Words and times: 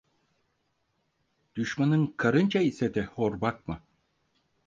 Düşmanın 1.55 2.13
karınca 2.17 2.59
ise 2.61 2.93
de 2.93 3.03
hor 3.05 3.41
bakma. 3.41 3.81